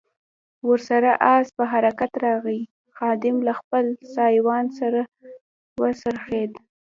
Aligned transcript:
ور 0.69 0.79
سره 0.89 1.09
آس 1.35 1.47
په 1.57 1.63
حرکت 1.71 2.11
راغی، 2.25 2.61
خادم 2.97 3.35
له 3.47 3.53
خپل 3.59 3.85
سایوان 4.15 4.65
سره 4.79 5.01
و 5.81 5.83
څرخېد. 6.01 6.51